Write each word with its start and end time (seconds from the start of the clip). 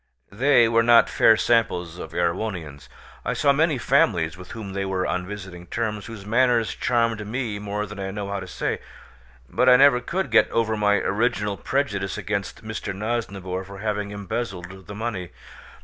They 0.31 0.67
were 0.67 0.81
not 0.81 1.11
fair 1.11 1.37
samples 1.37 1.99
of 1.99 2.11
Erewhonians. 2.11 2.89
I 3.23 3.33
saw 3.33 3.53
many 3.53 3.77
families 3.77 4.35
with 4.35 4.49
whom 4.53 4.73
they 4.73 4.83
were 4.83 5.05
on 5.05 5.27
visiting 5.27 5.67
terms, 5.67 6.07
whose 6.07 6.25
manners 6.25 6.73
charmed 6.73 7.27
me 7.27 7.59
more 7.59 7.85
than 7.85 7.99
I 7.99 8.09
know 8.09 8.27
how 8.27 8.39
to 8.39 8.47
say, 8.47 8.79
but 9.47 9.69
I 9.69 9.75
never 9.75 9.99
could 10.01 10.31
get 10.31 10.49
over 10.49 10.75
my 10.75 10.95
original 10.95 11.55
prejudice 11.55 12.17
against 12.17 12.63
Mr. 12.65 12.95
Nosnibor 12.95 13.63
for 13.63 13.77
having 13.77 14.09
embezzled 14.09 14.87
the 14.87 14.95
money. 14.95 15.29